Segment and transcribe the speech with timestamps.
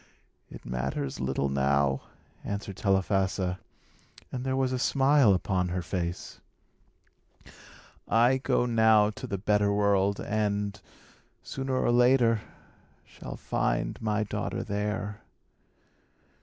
[0.49, 2.01] "It matters little now,"
[2.43, 3.59] answered Telephassa,
[4.31, 6.41] and there was a smile upon her face.
[8.07, 10.81] "I go now to the better world, and,
[11.43, 12.41] sooner or later,
[13.05, 15.21] shall find my daughter there."